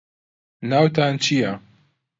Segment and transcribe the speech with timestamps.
[0.69, 1.51] ناوتان چییە؟